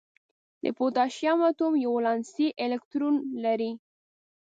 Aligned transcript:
د 0.63 0.65
پوتاشیم 0.77 1.39
اتوم 1.49 1.73
یو 1.83 1.91
ولانسي 1.97 2.47
الکترون 2.65 3.15
لري. 3.45 3.71